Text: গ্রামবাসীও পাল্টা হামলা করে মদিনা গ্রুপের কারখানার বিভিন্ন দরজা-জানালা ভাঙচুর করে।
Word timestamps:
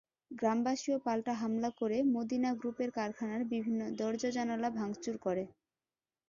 গ্রামবাসীও 0.31 0.97
পাল্টা 1.05 1.33
হামলা 1.41 1.69
করে 1.79 1.97
মদিনা 2.15 2.49
গ্রুপের 2.59 2.89
কারখানার 2.97 3.41
বিভিন্ন 3.53 3.81
দরজা-জানালা 3.99 4.69
ভাঙচুর 4.77 5.15
করে। 5.25 5.43